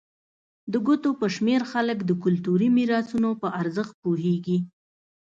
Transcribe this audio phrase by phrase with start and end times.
[0.71, 4.57] د ګوتو په شمېر خلک د کلتوري میراثونو په ارزښت پوهېږي.